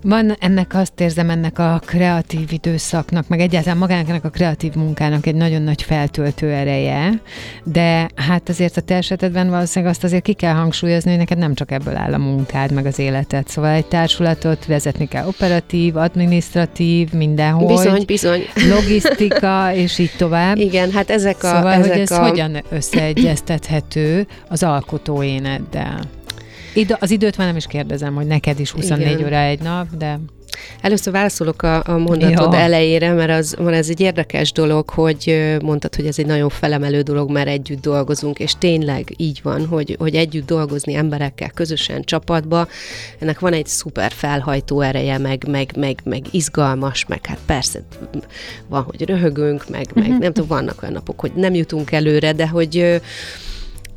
[0.03, 5.35] Van ennek, azt érzem, ennek a kreatív időszaknak, meg egyáltalán magának a kreatív munkának egy
[5.35, 7.21] nagyon nagy feltöltő ereje,
[7.65, 11.55] de hát azért a te esetedben valószínűleg azt azért ki kell hangsúlyozni, hogy neked nem
[11.55, 13.49] csak ebből áll a munkád, meg az életed.
[13.49, 17.67] Szóval egy társulatot vezetni kell operatív, administratív, mindenhol.
[17.67, 18.43] Bizony, bizony.
[18.69, 20.57] Logisztika, és így tovább.
[20.57, 21.47] Igen, hát ezek a...
[21.47, 22.29] Szóval, ezek hogy ez a...
[22.29, 25.23] hogyan összeegyeztethető az alkotó
[26.77, 26.97] éneddel?
[26.97, 29.27] Id- az időt már nem is kérdezem, hogy neked is 24 Igen.
[29.27, 30.19] óra egy nap, de
[30.81, 32.59] Először válaszolok a, a mondatod Jó.
[32.59, 37.01] elejére, mert az, mert ez egy érdekes dolog, hogy mondtad, hogy ez egy nagyon felemelő
[37.01, 42.69] dolog, mert együtt dolgozunk, és tényleg így van, hogy, hogy együtt dolgozni emberekkel, közösen, csapatba,
[43.19, 47.83] ennek van egy szuper felhajtó ereje, meg, meg, meg, meg izgalmas, meg hát persze
[48.69, 52.49] van, hogy röhögünk, meg, meg nem tudom, vannak olyan napok, hogy nem jutunk előre, de
[52.49, 53.01] hogy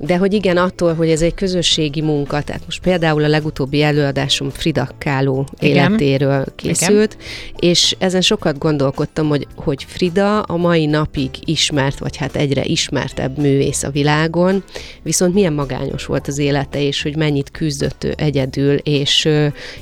[0.01, 4.49] de hogy igen, attól, hogy ez egy közösségi munka, tehát most például a legutóbbi előadásom
[4.49, 5.75] Frida Kahlo Igen.
[5.75, 7.17] életéről készült,
[7.59, 13.37] és ezen sokat gondolkodtam, hogy, hogy Frida a mai napig ismert, vagy hát egyre ismertebb
[13.37, 14.63] művész a világon,
[15.01, 19.27] viszont milyen magányos volt az élete, és hogy mennyit küzdött ő egyedül, és,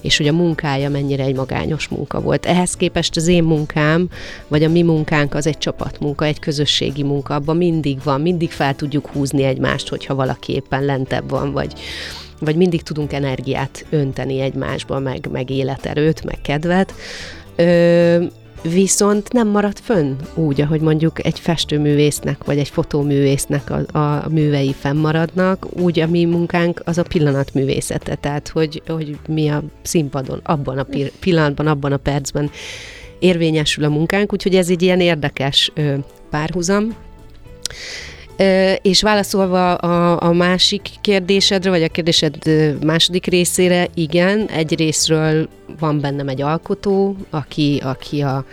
[0.01, 2.45] és hogy a munkája mennyire egy magányos munka volt.
[2.45, 4.09] Ehhez képest az én munkám,
[4.47, 8.75] vagy a mi munkánk az egy csapatmunka, egy közösségi munka, abban mindig van, mindig fel
[8.75, 11.73] tudjuk húzni egymást, hogyha valaki éppen lentebb van, vagy,
[12.39, 16.93] vagy mindig tudunk energiát önteni egymásba, meg, meg életerőt, meg kedvet.
[17.55, 18.23] Ö,
[18.61, 24.73] viszont nem marad fönn úgy, ahogy mondjuk egy festőművésznek, vagy egy fotóművésznek a, a művei
[24.73, 30.77] fennmaradnak, úgy a mi munkánk az a pillanatművészete, tehát hogy, hogy mi a színpadon, abban
[30.77, 32.49] a pi- pillanatban, abban a percben
[33.19, 35.93] érvényesül a munkánk, úgyhogy ez egy ilyen érdekes ö,
[36.29, 36.95] párhuzam.
[38.81, 42.35] És válaszolva a, a másik kérdésedre, vagy a kérdésed
[42.83, 48.45] második részére, igen, egy részről van bennem egy alkotó, aki, aki a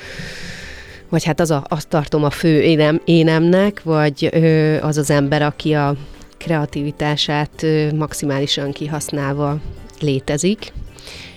[1.09, 5.43] vagy hát az a, azt tartom a fő énem, énemnek, vagy ö, az az ember,
[5.43, 5.97] aki a
[6.39, 9.59] kreativitását ö, maximálisan kihasználva
[10.01, 10.73] létezik,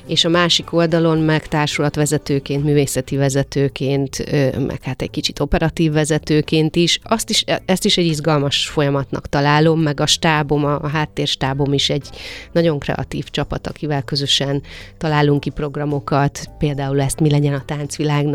[0.08, 4.32] és a másik oldalon meg társulatvezetőként, művészeti vezetőként,
[4.67, 9.82] meg hát egy kicsit operatív vezetőként is, azt is, ezt is egy izgalmas folyamatnak találom,
[9.82, 12.10] meg a stábom, a, a háttérstábom is egy
[12.52, 14.63] nagyon kreatív csapat, akivel közösen
[14.98, 18.26] találunk ki programokat, például ezt mi legyen a táncvilág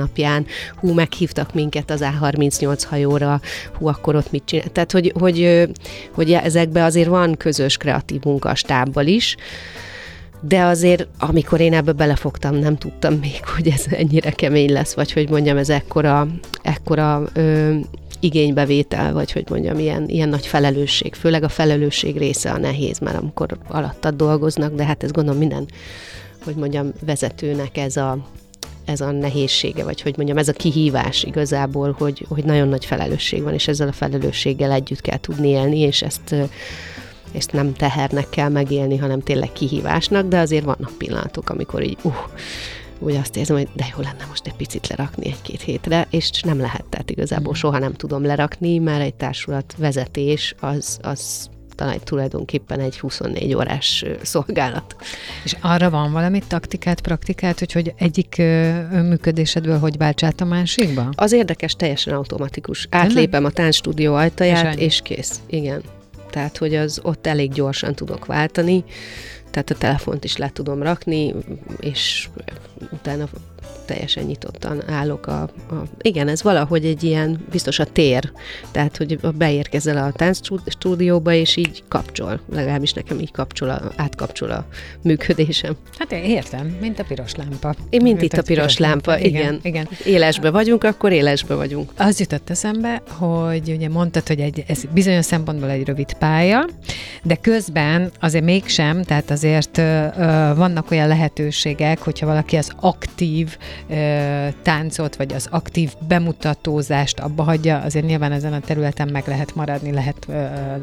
[0.76, 3.40] hú, meghívtak minket az A38 hajóra,
[3.78, 4.68] hú, akkor ott mit csinál.
[4.68, 5.68] Tehát, hogy, hogy,
[6.10, 9.36] hogy ezekbe azért van közös kreatív munka a stábbal is,
[10.48, 15.12] de azért, amikor én ebbe belefogtam, nem tudtam még, hogy ez ennyire kemény lesz, vagy
[15.12, 16.28] hogy mondjam, ez ekkora,
[16.62, 17.74] ekkora ö,
[18.20, 21.14] igénybevétel, vagy hogy mondjam, ilyen, ilyen nagy felelősség.
[21.14, 25.66] Főleg a felelősség része a nehéz, mert amikor alattad dolgoznak, de hát ez gondolom minden,
[26.44, 28.18] hogy mondjam, vezetőnek ez a,
[28.84, 33.42] ez a nehézsége, vagy hogy mondjam, ez a kihívás igazából, hogy, hogy nagyon nagy felelősség
[33.42, 36.34] van, és ezzel a felelősséggel együtt kell tudni élni, és ezt
[37.34, 42.14] ezt nem tehernek kell megélni, hanem tényleg kihívásnak, de azért vannak pillanatok, amikor így, uh,
[42.98, 46.60] úgy azt érzem, hogy de jó lenne most egy picit lerakni egy-két hétre, és nem
[46.60, 52.80] lehet, tehát igazából soha nem tudom lerakni, mert egy társulat vezetés az, az talán tulajdonképpen
[52.80, 54.96] egy 24 órás szolgálat.
[55.44, 58.36] És arra van valami taktikát, praktikát, hogy, hogy egyik
[58.90, 61.08] működésedből hogy válts át a másikba?
[61.14, 62.86] Az érdekes, teljesen automatikus.
[62.90, 65.40] Átlépem a táncstúdió ajtaját, és, és kész.
[65.46, 65.82] Igen.
[66.32, 68.84] Tehát, hogy az ott elég gyorsan tudok váltani,
[69.50, 71.34] tehát a telefont is le tudom rakni,
[71.80, 72.28] és
[72.92, 73.28] utána
[73.84, 75.50] teljesen nyitottan állok a, a...
[76.00, 78.32] Igen, ez valahogy egy ilyen, biztos a tér,
[78.70, 84.66] tehát, hogy beérkezel a táncstúdióba, és így kapcsol, legalábbis nekem így kapcsol, a, átkapcsol a
[85.02, 85.76] működésem.
[85.98, 87.74] Hát én értem, mint a piros lámpa.
[87.90, 89.26] Én, mint, mint itt a piros, piros lámpa, lámpa.
[89.26, 89.60] Igen, igen.
[89.62, 89.88] igen.
[90.14, 91.92] Élesbe vagyunk, akkor élesbe vagyunk.
[91.96, 96.68] Az jutott eszembe, hogy ugye mondtad, hogy egy, ez bizonyos szempontból egy rövid pálya,
[97.22, 103.56] de közben azért mégsem, tehát azért ö, ö, vannak olyan lehetőségek, hogyha valaki az aktív
[104.62, 109.92] táncot, vagy az aktív bemutatózást abba hagyja, azért nyilván ezen a területen meg lehet maradni,
[109.92, 110.26] lehet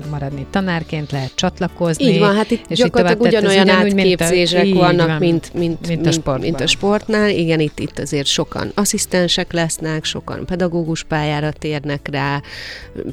[0.10, 2.06] maradni tanárként, lehet csatlakozni.
[2.06, 5.54] Így van, hát itt és gyakorlatilag itt ugyanolyan ugyanúgy, átképzések mint a, vannak, van, mint,
[5.54, 6.40] mint, mint, a sportban.
[6.40, 7.30] mint a sportnál.
[7.30, 12.42] Igen, itt, itt azért sokan asszisztensek lesznek, sokan pedagógus pályára térnek rá,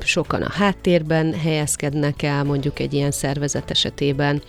[0.04, 4.42] sokan a háttérben helyezkednek el, mondjuk egy ilyen szervezet esetében.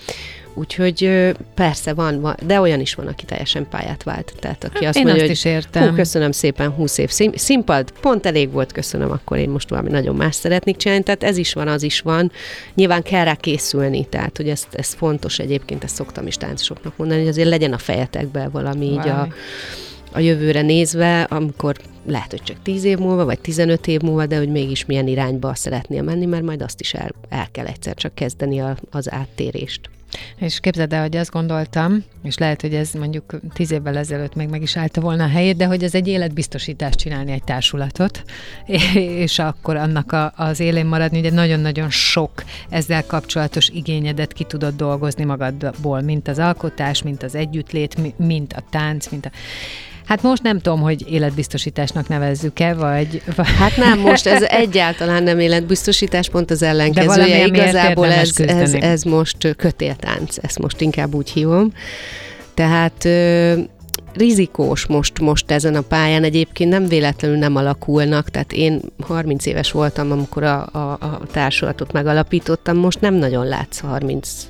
[0.57, 4.33] Úgyhogy persze van, van, de olyan is van, aki teljesen pályát vált.
[4.39, 5.89] Tehát aki hát azt én mondja, azt hogy is értem.
[5.89, 9.89] Hú, köszönöm szépen, 20 év szín, színpad, pont elég volt, köszönöm, akkor én most valami
[9.89, 11.03] nagyon más szeretnék csinálni.
[11.03, 12.31] Tehát ez is van, az is van.
[12.75, 17.19] Nyilván kell rá készülni, tehát hogy ez, ez fontos egyébként, ezt szoktam is táncosoknak mondani,
[17.19, 19.27] hogy azért legyen a fejetekben valami így a,
[20.11, 24.37] a jövőre nézve, amikor lehet, hogy csak 10 év múlva, vagy 15 év múlva, de
[24.37, 28.15] hogy mégis milyen irányba szeretnél menni, mert majd azt is el, el kell egyszer csak
[28.15, 29.89] kezdeni a, az áttérést.
[30.35, 34.49] És képzeld el, hogy azt gondoltam, és lehet, hogy ez mondjuk tíz évvel ezelőtt még
[34.49, 38.23] meg is állta volna a helyét, de hogy ez egy életbiztosítást csinálni egy társulatot,
[39.25, 44.75] és akkor annak a, az élén maradni, ugye nagyon-nagyon sok ezzel kapcsolatos igényedet ki tudod
[44.75, 49.29] dolgozni magadból, mint az alkotás, mint az együttlét, mint a tánc, mint a...
[50.07, 53.21] Hát most nem tudom, hogy életbiztosításnak nevezzük-e, vagy...
[53.59, 57.45] Hát nem, most ez egyáltalán nem életbiztosítás, pont az ellenkezője.
[57.45, 61.71] Igazából ez, ez, ez most kötéltánc, ezt most inkább úgy hívom.
[62.53, 63.53] Tehát ö,
[64.13, 69.71] rizikós most, most ezen a pályán egyébként nem véletlenül nem alakulnak, tehát én 30 éves
[69.71, 74.47] voltam, amikor a, a, a társulatot megalapítottam, most nem nagyon látsz 30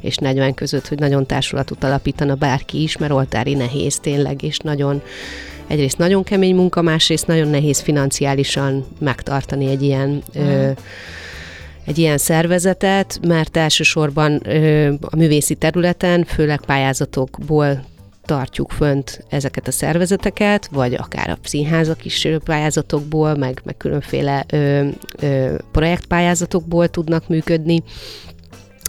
[0.00, 5.02] és 40 között, hogy nagyon társulatot alapítana bárki is, mert oltári nehéz tényleg, és nagyon
[5.66, 10.42] egyrészt nagyon kemény munka, másrészt nagyon nehéz financiálisan megtartani egy ilyen mm.
[10.42, 10.70] ö,
[11.84, 17.84] egy ilyen szervezetet, mert elsősorban ö, a művészi területen, főleg pályázatokból
[18.24, 24.88] tartjuk fönt ezeket a szervezeteket, vagy akár a színházak is pályázatokból, meg, meg különféle ö,
[25.20, 27.82] ö, projektpályázatokból tudnak működni,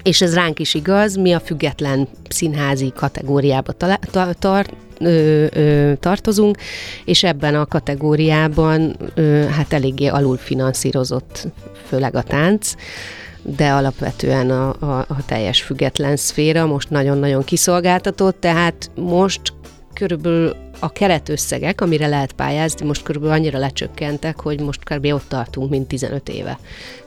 [0.04, 5.94] és ez ránk is igaz, mi a független színházi kategóriába talá- ta- tar- ö, ö,
[6.00, 6.58] tartozunk,
[7.06, 11.48] és ebben a kategóriában ö, hát eléggé alulfinanszírozott,
[11.88, 12.74] főleg a tánc,
[13.44, 19.42] de alapvetően a, a, a teljes független szféra most nagyon-nagyon kiszolgáltatott, tehát most
[19.94, 25.06] körülbelül a keretösszegek, amire lehet pályázni, most körülbelül annyira lecsökkentek, hogy most kb.
[25.06, 26.60] ott tartunk, mint 15 éve.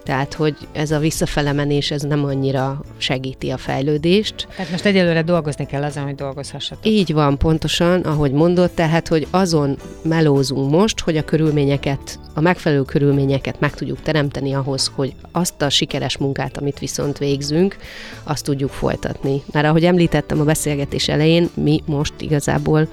[0.05, 4.47] Tehát, hogy ez a visszafele menés, ez nem annyira segíti a fejlődést.
[4.57, 6.87] Tehát most egyelőre dolgozni kell azon, hogy dolgozhassatok.
[6.87, 12.83] Így van, pontosan, ahogy mondott, tehát, hogy azon melózunk most, hogy a körülményeket, a megfelelő
[12.83, 17.77] körülményeket meg tudjuk teremteni ahhoz, hogy azt a sikeres munkát, amit viszont végzünk,
[18.23, 19.43] azt tudjuk folytatni.
[19.53, 22.89] Mert ahogy említettem a beszélgetés elején, mi most igazából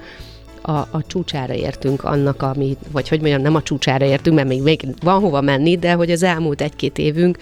[0.62, 4.62] a, a csúcsára értünk annak, ami, vagy hogy mondjam, nem a csúcsára értünk, mert még,
[4.62, 7.38] még van hova menni, de hogy az elmúlt egy-két évünk,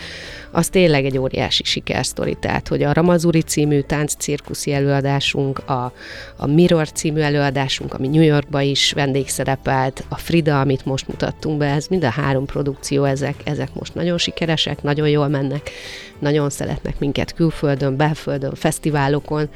[0.51, 2.37] az tényleg egy óriási sikersztori.
[2.41, 5.93] Tehát, hogy a Ramazuri című tánccirkuszi előadásunk, a,
[6.37, 11.67] a Mirror című előadásunk, ami New Yorkba is vendégszerepelt, a Frida, amit most mutattunk be,
[11.67, 15.71] ez mind a három produkció, ezek, ezek most nagyon sikeresek, nagyon jól mennek,
[16.19, 19.49] nagyon szeretnek minket külföldön, belföldön, fesztiválokon,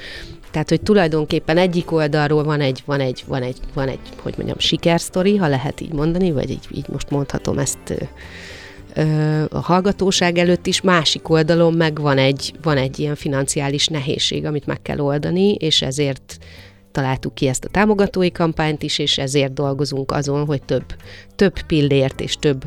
[0.55, 4.59] tehát, hogy tulajdonképpen egyik oldalról van egy, van egy, van egy, van egy hogy mondjam,
[4.59, 8.09] sikersztori, ha lehet így mondani, vagy így, így most mondhatom ezt
[9.50, 14.66] a hallgatóság előtt is, másik oldalon meg van egy, van egy ilyen financiális nehézség, amit
[14.66, 16.38] meg kell oldani, és ezért
[16.92, 20.84] találtuk ki ezt a támogatói kampányt is, és ezért dolgozunk azon, hogy több,
[21.36, 22.64] több pillért és több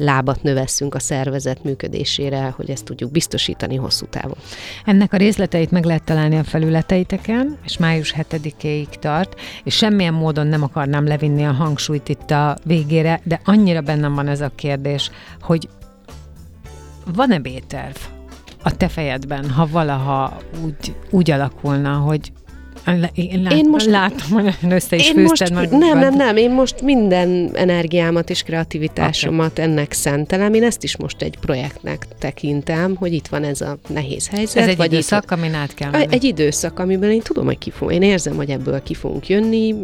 [0.00, 4.36] lábat növesszünk a szervezet működésére, hogy ezt tudjuk biztosítani hosszú távon.
[4.84, 10.46] Ennek a részleteit meg lehet találni a felületeiteken, és május 7-éig tart, és semmilyen módon
[10.46, 15.10] nem akarnám levinni a hangsúlyt itt a végére, de annyira bennem van ez a kérdés,
[15.40, 15.68] hogy
[17.14, 17.96] van-e B-terv?
[18.62, 22.32] a te fejedben, ha valaha úgy, úgy alakulna, hogy
[23.14, 26.82] én, lát, én most látom, hogy össze is én most, Nem, nem, nem, én most
[26.82, 29.64] minden energiámat és kreativitásomat okay.
[29.64, 30.54] ennek szentelem.
[30.54, 34.62] Én ezt is most egy projektnek tekintem, hogy itt van ez a nehéz helyzet.
[34.62, 36.06] Ez egy vagy időszak, itt, amin át kell menni.
[36.10, 39.74] Egy időszak, amiben én tudom, hogy ki fogunk, én érzem, hogy ebből ki fogunk jönni,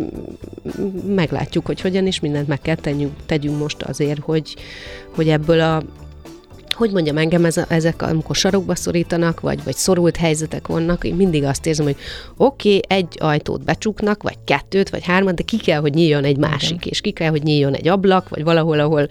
[1.07, 4.57] meglátjuk, hogy hogyan, és mindent meg kell tegyünk, tegyünk most azért, hogy,
[5.15, 5.83] hogy ebből a
[6.77, 11.15] hogy mondjam, engem ez a, ezek, amikor sarokba szorítanak, vagy, vagy szorult helyzetek vannak, én
[11.15, 11.97] mindig azt érzem, hogy
[12.37, 16.37] oké, okay, egy ajtót becsuknak, vagy kettőt, vagy hármat, de ki kell, hogy nyíljon egy
[16.37, 16.89] másik, Igen.
[16.89, 19.09] és ki kell, hogy nyíljon egy ablak, vagy valahol, ahol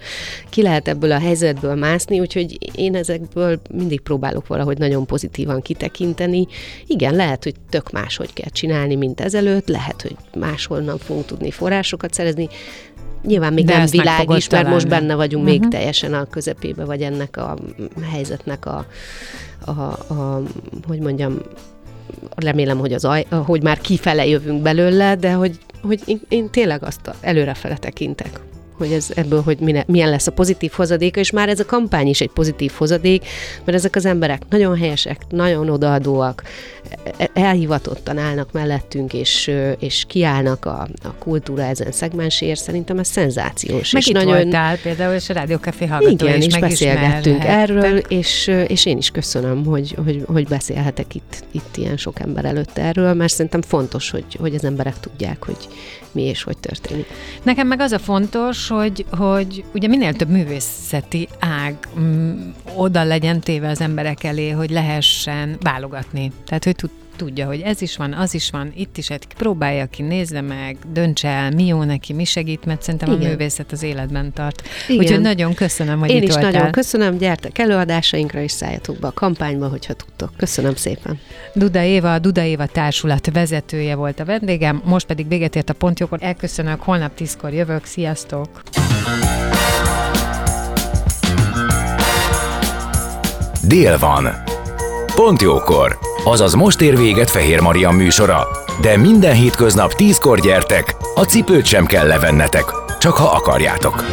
[0.48, 6.46] ki lehet ebből a helyzetből mászni, úgyhogy én ezekből mindig próbálok valahogy nagyon pozitívan kitekinteni.
[6.86, 12.12] Igen, lehet, hogy tök máshogy kell csinálni, mint ezelőtt, lehet, hogy máshol fogunk tudni forrásokat
[12.12, 12.48] szerezni,
[13.22, 15.58] Nyilván még De nem világos, mert most benne vagyunk uh-huh.
[15.58, 15.70] még mhm.
[15.70, 17.56] teljesen a közepébe, vagy ennek a
[18.10, 18.86] helyzetnek a,
[19.64, 19.70] a,
[20.14, 20.42] a
[20.86, 21.38] hogy mondjam,
[22.34, 26.82] remélem, hogy, az aj, hogy már kifele jövünk belőle, de hogy, hogy én, én tényleg
[26.82, 28.40] azt előrefele tekintek
[28.76, 32.06] hogy ez ebből, hogy mine, milyen lesz a pozitív hozadéka, és már ez a kampány
[32.06, 33.26] is egy pozitív hozadék,
[33.64, 36.42] mert ezek az emberek nagyon helyesek, nagyon odaadóak,
[37.16, 43.92] e, elhivatottan állnak mellettünk, és, és kiállnak a, a kultúra ezen szegmensért, szerintem ez szenzációs.
[43.92, 44.42] Meg és itt nagyon...
[44.42, 49.64] voltál például, és a Rádiókafé hallgató Igen, is beszélgettünk erről, és, és én is köszönöm,
[49.64, 54.36] hogy, hogy, hogy beszélhetek itt, itt ilyen sok ember előtt erről, mert szerintem fontos, hogy,
[54.38, 55.68] hogy az emberek tudják, hogy
[56.16, 57.06] mi és hogy történik.
[57.42, 63.04] Nekem meg az a fontos, hogy, hogy ugye minél több művészeti ág m, mm, oda
[63.04, 66.32] legyen téve az emberek elé, hogy lehessen válogatni.
[66.46, 69.86] Tehát, hogy tud, tudja, hogy ez is van, az is van, itt is, hát próbálja
[69.86, 73.24] ki, nézze meg, döntse el, mi jó neki, mi segít, mert szerintem Igen.
[73.24, 74.62] a művészet az életben tart.
[74.88, 75.04] Igen.
[75.04, 76.50] Úgyhogy nagyon köszönöm, hogy Én itt is voltál.
[76.50, 80.30] nagyon köszönöm, gyertek előadásainkra, és szálljatok be a kampányba, hogyha tudtok.
[80.36, 81.18] Köszönöm szépen.
[81.54, 85.74] Duda Éva, a Duda Éva társulat vezetője volt a vendégem, most pedig véget ért a
[85.74, 86.18] pontjókor.
[86.22, 88.62] Elköszönök, holnap tízkor jövök, sziasztok!
[93.68, 94.28] Dél van.
[95.14, 95.98] Pont jókor
[96.28, 98.48] azaz most ér véget Fehér Maria műsora.
[98.80, 102.64] De minden hétköznap tízkor gyertek, a cipőt sem kell levennetek,
[102.98, 104.04] csak ha akarjátok.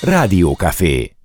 [0.00, 1.17] Rádiókafé